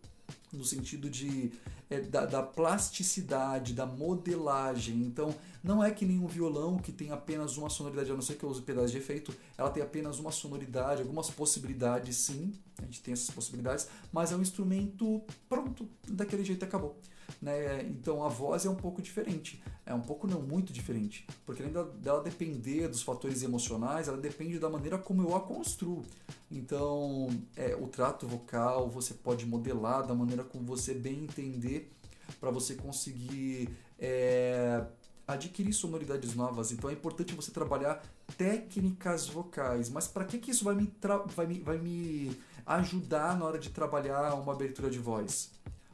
no 0.52 0.66
sentido 0.66 1.10
de 1.10 1.52
é, 1.90 2.00
da, 2.00 2.26
da, 2.26 2.42
plasticidade, 2.42 3.74
da 3.74 3.86
modelagem. 3.86 5.02
Então, 5.04 5.36
não 5.64 5.84
é 5.84 5.92
que 5.92 6.06
nem 6.06 6.20
um 6.20 6.28
violão 6.28 6.78
que 6.78 6.92
tem 6.92 7.12
apenas 7.12 7.58
uma 7.58 7.70
sonoridade, 7.70 8.12
a 8.12 8.14
não 8.14 8.22
ser 8.22 8.36
que 8.36 8.44
eu 8.44 8.50
use 8.50 8.62
pedais 8.62 8.92
de 8.92 8.98
efeito, 8.98 9.34
ela 9.58 9.70
tem 9.70 9.84
apenas 9.84 10.20
uma 10.20 10.32
sonoridade, 10.32 11.02
algumas 11.02 11.30
possibilidades, 11.30 12.16
sim, 12.16 12.54
a 12.82 12.86
gente 12.86 13.02
tem 13.02 13.14
essas 13.14 13.30
possibilidades, 13.30 13.88
mas 14.12 14.32
é 14.32 14.36
um 14.36 14.42
instrumento 14.42 15.22
pronto, 15.50 15.88
daquele 16.08 16.44
jeito 16.44 16.64
acabou. 16.64 16.98
Né? 17.42 17.84
Então 17.84 18.24
a 18.24 18.30
voz 18.30 18.66
é 18.66 18.70
um 18.70 18.76
pouco 18.76 19.02
diferente, 19.02 19.62
é 19.86 19.94
um 19.94 20.02
pouco 20.02 20.28
não 20.28 20.42
muito 20.42 20.72
diferente, 20.72 21.26
porque 21.46 21.64
além 21.64 21.74
dela 22.00 22.22
depender 22.22 22.88
dos 22.88 23.02
fatores 23.02 23.44
emocionais, 23.44 24.08
ela 24.08 24.18
depende 24.18 24.60
da 24.60 24.70
maneira 24.70 24.98
como 24.98 25.22
eu 25.22 25.36
a 25.36 25.40
construo. 25.40 26.04
Então 26.50 27.30
é, 27.56 27.76
o 27.76 27.88
trato 27.88 28.28
vocal 28.28 28.90
você 28.90 29.14
pode 29.14 29.46
modelar 29.46 30.06
da 30.06 30.14
maneira 30.14 30.44
como 30.44 30.66
você 30.66 30.94
bem 30.94 31.24
entender 31.24 31.92
para 32.40 32.52
você 32.52 32.76
conseguir 32.76 33.70
é, 34.00 34.84
adquirir 35.28 35.74
sonoridades 35.74 36.36
novas. 36.36 36.72
Então 36.72 36.90
é 36.90 36.94
importante 36.94 37.34
você 37.34 37.52
trabalhar 37.52 38.02
técnicas 38.38 39.28
vocais. 39.28 39.90
Mas 39.90 40.08
para 40.08 40.26
que, 40.26 40.38
que 40.38 40.52
isso 40.52 40.66
vai 40.66 40.76
me, 40.76 40.92
vai, 41.36 41.48
me, 41.48 41.60
vai 41.60 41.78
me 41.78 42.38
ajudar 42.66 43.38
na 43.38 43.46
hora 43.46 43.60
de 43.60 43.70
trabalhar 43.70 44.34
uma 44.36 44.54
abertura 44.54 44.90
de 44.90 45.00
voz? 45.00 45.52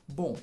Bom, 0.08 0.38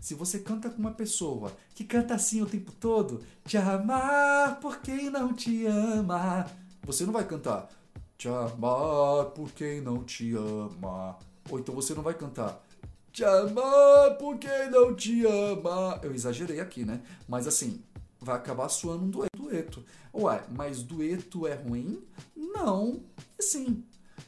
se 0.00 0.14
você 0.14 0.38
canta 0.38 0.70
com 0.70 0.78
uma 0.78 0.92
pessoa 0.92 1.52
que 1.74 1.84
canta 1.84 2.14
assim 2.14 2.42
o 2.42 2.46
tempo 2.46 2.72
todo, 2.72 3.22
te 3.44 3.56
amar 3.56 4.60
por 4.60 4.80
quem 4.80 5.10
não 5.10 5.32
te 5.32 5.66
ama, 5.66 6.46
você 6.82 7.04
não 7.04 7.12
vai 7.12 7.26
cantar 7.26 7.68
te 8.18 8.28
amar 8.28 9.26
por 9.26 9.52
quem 9.52 9.80
não 9.80 10.02
te 10.02 10.34
ama. 10.34 11.16
Ou 11.48 11.60
então 11.60 11.72
você 11.72 11.94
não 11.94 12.02
vai 12.02 12.14
cantar 12.14 12.60
te 13.12 13.24
amar 13.24 14.18
por 14.18 14.36
quem 14.38 14.70
não 14.70 14.92
te 14.92 15.24
ama. 15.24 16.00
Eu 16.02 16.12
exagerei 16.12 16.58
aqui, 16.58 16.84
né? 16.84 17.00
Mas 17.28 17.46
assim, 17.46 17.80
vai 18.20 18.34
acabar 18.34 18.68
soando 18.68 19.04
um 19.04 19.28
dueto. 19.36 19.84
Ué, 20.12 20.42
mas 20.50 20.82
dueto 20.82 21.46
é 21.46 21.54
ruim? 21.54 22.02
Não, 22.36 23.00
sim. 23.38 23.84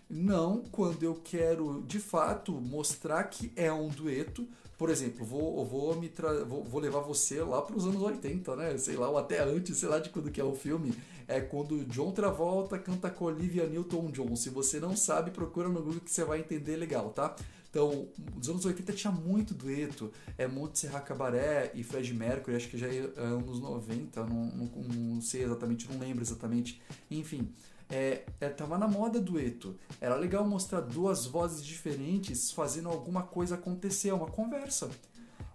Não 0.09 0.63
quando 0.71 1.03
eu 1.03 1.17
quero 1.17 1.83
de 1.83 1.99
fato 1.99 2.53
mostrar 2.53 3.25
que 3.25 3.53
é 3.57 3.73
um 3.73 3.89
dueto, 3.89 4.47
por 4.81 4.89
exemplo, 4.89 5.27
vou, 5.27 5.63
vou, 5.67 5.95
me 5.95 6.09
tra... 6.09 6.43
vou, 6.43 6.65
vou 6.65 6.81
levar 6.81 7.01
você 7.01 7.43
lá 7.43 7.61
para 7.61 7.77
os 7.77 7.85
anos 7.85 8.01
80, 8.01 8.57
né? 8.57 8.79
Sei 8.79 8.97
lá, 8.97 9.11
ou 9.11 9.19
até 9.19 9.43
antes, 9.43 9.77
sei 9.77 9.91
lá 9.91 9.99
de 9.99 10.09
quando 10.09 10.31
que 10.31 10.41
é 10.41 10.45
o 10.45 10.55
filme. 10.55 10.95
É 11.29 11.39
quando 11.39 11.85
John 11.85 12.13
Travolta 12.13 12.79
canta 12.79 13.11
com 13.11 13.27
Olivia 13.27 13.67
Newton-John. 13.67 14.35
Se 14.37 14.49
você 14.49 14.81
não 14.81 14.97
sabe, 14.97 15.33
procura 15.33 15.69
no 15.69 15.83
Google 15.83 16.01
que 16.01 16.11
você 16.11 16.25
vai 16.25 16.41
entender 16.41 16.77
legal, 16.77 17.11
tá? 17.11 17.37
Então, 17.69 18.09
nos 18.35 18.49
anos 18.49 18.65
80 18.65 18.95
tinha 18.95 19.13
muito 19.13 19.53
dueto. 19.53 20.11
É 20.39 20.49
Montserrat 20.49 21.05
Cabaré 21.05 21.73
e 21.75 21.85
Fred 21.85 22.15
Mercury, 22.15 22.57
acho 22.57 22.71
que 22.71 22.79
já 22.79 22.87
é 22.87 23.01
anos 23.19 23.61
90, 23.61 24.25
não, 24.25 24.47
não, 24.47 24.67
não 24.67 25.21
sei 25.21 25.45
exatamente, 25.45 25.93
não 25.93 26.01
lembro 26.01 26.23
exatamente. 26.23 26.81
Enfim, 27.11 27.53
é, 27.91 28.25
é, 28.41 28.49
tava 28.49 28.79
na 28.79 28.87
moda 28.87 29.21
dueto. 29.21 29.77
Era 30.01 30.15
legal 30.15 30.47
mostrar 30.47 30.81
duas 30.81 31.27
vozes 31.27 31.65
diferentes 31.65 32.53
fazendo 32.53 32.89
alguma 32.89 33.23
coisa 33.23 33.57
acontecer, 33.57 34.13
uma 34.13 34.27
conversa. 34.27 34.91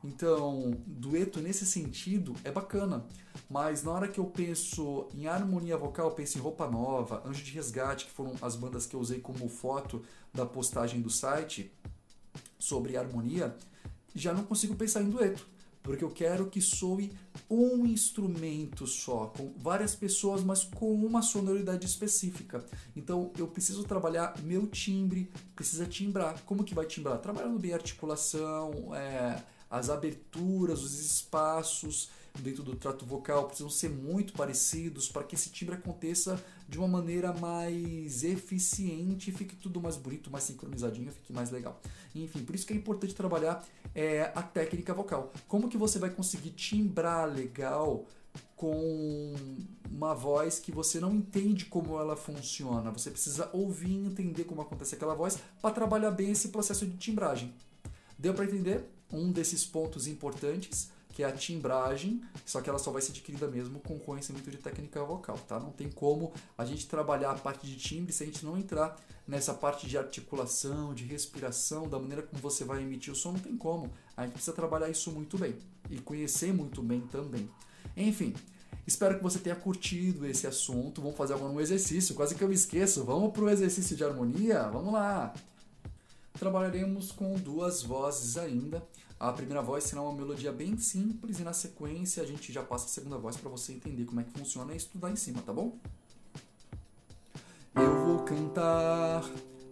Então, 0.03 0.77
dueto 0.85 1.41
nesse 1.41 1.65
sentido 1.65 2.35
é 2.43 2.51
bacana. 2.51 3.05
Mas 3.49 3.83
na 3.83 3.91
hora 3.91 4.07
que 4.07 4.19
eu 4.19 4.25
penso 4.25 5.07
em 5.13 5.27
harmonia 5.27 5.77
vocal, 5.77 6.09
eu 6.09 6.15
penso 6.15 6.37
em 6.37 6.41
Roupa 6.41 6.67
Nova, 6.69 7.23
Anjo 7.25 7.43
de 7.43 7.51
Resgate, 7.51 8.05
que 8.05 8.11
foram 8.11 8.33
as 8.41 8.55
bandas 8.55 8.85
que 8.85 8.95
eu 8.95 8.99
usei 8.99 9.19
como 9.19 9.49
foto 9.49 10.03
da 10.33 10.45
postagem 10.45 11.01
do 11.01 11.09
site 11.09 11.71
sobre 12.59 12.97
harmonia, 12.97 13.55
já 14.13 14.33
não 14.33 14.43
consigo 14.43 14.75
pensar 14.75 15.01
em 15.01 15.09
dueto 15.09 15.54
porque 15.85 16.03
eu 16.03 16.09
quero 16.09 16.47
que 16.47 16.59
soe 16.59 17.11
um 17.47 17.85
instrumento 17.85 18.87
só, 18.87 19.27
com 19.27 19.53
várias 19.55 19.95
pessoas, 19.95 20.43
mas 20.43 20.63
com 20.63 20.91
uma 20.91 21.21
sonoridade 21.21 21.85
específica. 21.85 22.65
Então 22.95 23.31
eu 23.37 23.47
preciso 23.47 23.83
trabalhar 23.83 24.33
meu 24.41 24.65
timbre, 24.65 25.31
precisa 25.55 25.85
timbrar. 25.85 26.41
Como 26.43 26.63
que 26.63 26.73
vai 26.73 26.87
timbrar? 26.87 27.19
Trabalhando 27.19 27.59
bem 27.59 27.71
a 27.71 27.75
articulação, 27.75 28.95
é, 28.95 29.43
as 29.69 29.91
aberturas, 29.91 30.81
os 30.81 30.99
espaços 30.99 32.09
dentro 32.41 32.63
do 32.63 32.75
trato 32.75 33.05
vocal 33.05 33.45
precisam 33.45 33.69
ser 33.69 33.89
muito 33.89 34.33
parecidos 34.33 35.07
para 35.07 35.23
que 35.23 35.35
esse 35.35 35.49
timbre 35.49 35.75
aconteça 35.75 36.43
de 36.67 36.77
uma 36.77 36.87
maneira 36.87 37.33
mais 37.33 38.23
eficiente, 38.23 39.31
fique 39.31 39.55
tudo 39.55 39.81
mais 39.81 39.97
bonito, 39.97 40.31
mais 40.31 40.43
sincronizadinho, 40.43 41.11
fique 41.11 41.31
mais 41.31 41.51
legal. 41.51 41.79
Enfim, 42.13 42.43
por 42.43 42.55
isso 42.55 42.65
que 42.65 42.73
é 42.73 42.75
importante 42.75 43.13
trabalhar 43.13 43.65
é, 43.93 44.31
a 44.35 44.41
técnica 44.41 44.93
vocal. 44.93 45.31
Como 45.47 45.69
que 45.69 45.77
você 45.77 45.99
vai 45.99 46.09
conseguir 46.09 46.51
timbrar 46.51 47.27
legal 47.31 48.05
com 48.55 49.33
uma 49.89 50.13
voz 50.13 50.59
que 50.59 50.71
você 50.71 50.99
não 50.99 51.13
entende 51.13 51.65
como 51.65 51.99
ela 51.99 52.15
funciona? 52.15 52.91
Você 52.91 53.11
precisa 53.11 53.49
ouvir 53.53 53.91
e 53.91 54.05
entender 54.05 54.45
como 54.45 54.61
acontece 54.61 54.95
aquela 54.95 55.13
voz 55.13 55.37
para 55.61 55.71
trabalhar 55.71 56.11
bem 56.11 56.31
esse 56.31 56.49
processo 56.49 56.85
de 56.85 56.97
timbragem. 56.97 57.53
Deu 58.17 58.33
para 58.33 58.45
entender? 58.45 58.89
Um 59.11 59.31
desses 59.31 59.65
pontos 59.65 60.07
importantes 60.07 60.89
que 61.15 61.23
é 61.23 61.25
a 61.25 61.31
timbragem, 61.31 62.21
só 62.45 62.59
que 62.59 62.69
ela 62.69 62.77
só 62.77 62.91
vai 62.91 63.01
ser 63.01 63.11
adquirida 63.11 63.47
mesmo 63.47 63.79
com 63.79 63.97
conhecimento 63.97 64.51
de 64.51 64.57
técnica 64.57 65.01
vocal, 65.01 65.37
tá? 65.47 65.57
Não 65.57 65.71
tem 65.71 65.89
como 65.89 66.33
a 66.57 66.65
gente 66.65 66.87
trabalhar 66.87 67.31
a 67.31 67.35
parte 67.35 67.65
de 67.65 67.77
timbre 67.77 68.11
se 68.11 68.21
a 68.21 68.25
gente 68.25 68.43
não 68.45 68.57
entrar 68.57 68.97
nessa 69.25 69.53
parte 69.53 69.87
de 69.87 69.97
articulação, 69.97 70.93
de 70.93 71.05
respiração, 71.05 71.87
da 71.87 71.97
maneira 71.97 72.21
como 72.21 72.41
você 72.41 72.65
vai 72.65 72.81
emitir 72.81 73.13
o 73.13 73.15
som, 73.15 73.31
não 73.31 73.39
tem 73.39 73.55
como. 73.55 73.89
A 74.17 74.23
gente 74.23 74.33
precisa 74.33 74.53
trabalhar 74.53 74.89
isso 74.89 75.09
muito 75.09 75.37
bem 75.37 75.55
e 75.89 75.99
conhecer 75.99 76.53
muito 76.53 76.83
bem 76.83 76.99
também. 77.07 77.49
Enfim, 77.95 78.33
Espero 78.85 79.17
que 79.17 79.23
você 79.23 79.39
tenha 79.39 79.55
curtido 79.55 80.27
esse 80.27 80.45
assunto. 80.45 81.01
Vamos 81.01 81.17
fazer 81.17 81.33
agora 81.33 81.51
um 81.51 81.59
exercício, 81.59 82.13
quase 82.13 82.35
que 82.35 82.43
eu 82.43 82.47
me 82.47 82.53
esqueço. 82.53 83.03
Vamos 83.03 83.31
para 83.31 83.41
o 83.41 83.49
exercício 83.49 83.95
de 83.95 84.03
harmonia? 84.03 84.69
Vamos 84.69 84.93
lá! 84.93 85.33
Trabalharemos 86.33 87.11
com 87.11 87.33
duas 87.33 87.81
vozes 87.81 88.37
ainda. 88.37 88.83
A 89.19 89.31
primeira 89.31 89.61
voz 89.61 89.85
será 89.85 90.01
uma 90.01 90.13
melodia 90.13 90.51
bem 90.51 90.77
simples 90.77 91.39
e 91.39 91.43
na 91.43 91.53
sequência 91.53 92.21
a 92.21 92.25
gente 92.25 92.51
já 92.51 92.61
passa 92.61 92.85
a 92.85 92.89
segunda 92.89 93.17
voz 93.17 93.37
para 93.37 93.49
você 93.49 93.71
entender 93.71 94.05
como 94.05 94.19
é 94.19 94.23
que 94.23 94.37
funciona 94.37 94.73
e 94.73 94.77
estudar 94.77 95.09
em 95.09 95.15
cima, 95.15 95.41
tá 95.41 95.53
bom? 95.53 95.77
Eu 97.73 98.05
vou 98.05 98.19
cantar, 98.19 99.23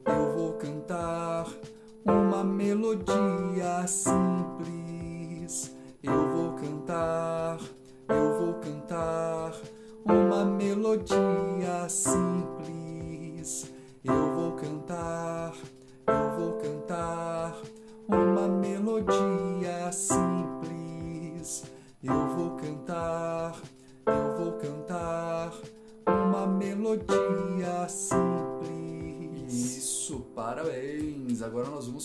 eu 0.05 0.33
vou 0.33 0.53
cantar 0.53 1.47
uma 2.05 2.43
melodia 2.43 3.85
simples. 3.85 5.02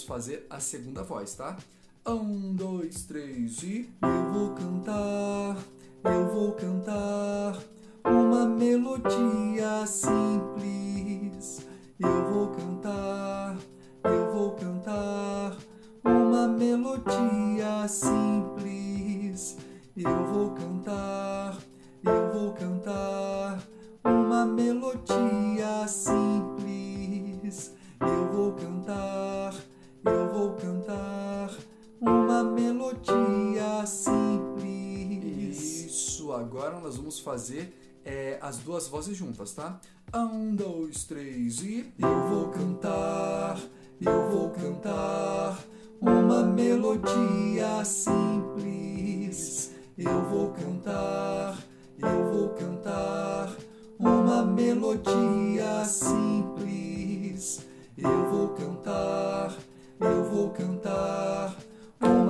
Fazer 0.09 0.47
a 0.49 0.59
segunda 0.59 1.03
voz, 1.03 1.35
tá? 1.35 1.55
Um, 2.07 2.55
dois, 2.55 3.05
três 3.05 3.63
e. 3.63 3.93
Eu 4.01 4.33
vou 4.33 4.55
cantar, 4.55 5.59
eu 6.03 6.29
vou 6.33 6.53
cantar 6.53 7.59
uma 8.03 8.47
melodia 8.47 9.87
simples. 9.87 11.67
Eu 12.01 12.33
vou 12.33 12.49
cantar, 12.49 13.55
eu 14.05 14.33
vou 14.33 14.53
cantar 14.53 15.55
uma 16.03 16.49
melodia 16.49 17.87
simples. 17.87 19.59
Eu 19.95 20.25
vou 20.33 20.53
cantar, 20.53 21.59
eu 22.03 22.33
vou 22.33 22.55
cantar 22.55 23.63
uma 24.03 24.47
melodia 24.47 25.87
simples. 25.87 26.28
Melodia 32.43 33.87
simples. 33.87 35.59
Isso, 35.87 36.33
agora 36.33 36.79
nós 36.81 36.97
vamos 36.97 37.19
fazer 37.19 38.01
é, 38.05 38.39
as 38.41 38.59
duas 38.59 38.89
vozes 38.89 39.17
juntas, 39.17 39.53
tá? 39.53 39.81
Um, 40.15 40.55
dois, 40.55 41.05
três 41.05 41.61
e. 41.63 41.93
Eu 41.99 42.29
vou 42.29 42.49
cantar, 42.49 43.59
eu 44.01 44.31
vou 44.31 44.51
cantar 44.51 45.59
uma 46.01 46.43
melodia 46.43 47.85
simples. 47.85 49.73
Eu 49.97 50.25
vou 50.25 50.53
cantar, 50.53 51.59
eu 51.99 52.33
vou 52.33 52.49
cantar 52.51 53.55
uma 53.99 54.45
melodia 54.47 55.85
simples. 55.85 57.67
Eu 57.97 58.31
vou 58.31 58.49
cantar, 58.51 59.55
eu 60.01 60.25
vou 60.25 60.51
cantar 60.51 61.57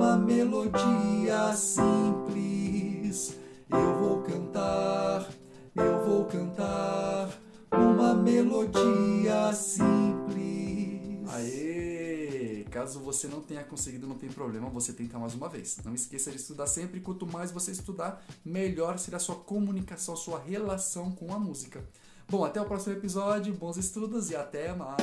uma 0.09 0.17
melodia 0.17 1.53
simples. 1.55 3.37
Eu 3.69 3.99
vou 3.99 4.23
cantar, 4.23 5.29
eu 5.75 6.03
vou 6.03 6.25
cantar 6.25 7.29
uma 7.71 8.15
melodia 8.15 9.53
simples. 9.53 11.29
Aê! 11.31 12.65
Caso 12.71 12.99
você 13.01 13.27
não 13.27 13.41
tenha 13.41 13.63
conseguido, 13.63 14.07
não 14.07 14.17
tem 14.17 14.29
problema, 14.29 14.67
você 14.69 14.93
tenta 14.93 15.19
mais 15.19 15.35
uma 15.35 15.47
vez. 15.47 15.77
Não 15.85 15.93
esqueça 15.93 16.31
de 16.31 16.37
estudar 16.37 16.65
sempre. 16.65 17.01
Quanto 17.01 17.27
mais 17.27 17.51
você 17.51 17.69
estudar, 17.69 18.25
melhor 18.43 18.97
será 18.97 19.17
a 19.17 19.19
sua 19.19 19.35
comunicação, 19.35 20.15
a 20.15 20.17
sua 20.17 20.39
relação 20.39 21.11
com 21.11 21.31
a 21.31 21.37
música. 21.37 21.83
Bom, 22.27 22.43
até 22.43 22.59
o 22.59 22.65
próximo 22.65 22.95
episódio, 22.95 23.53
bons 23.53 23.77
estudos 23.77 24.31
e 24.31 24.35
até 24.35 24.73
mais! 24.73 24.97